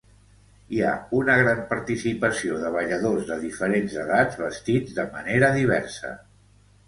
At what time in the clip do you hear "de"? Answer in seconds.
2.63-2.71, 3.33-3.37, 5.01-5.05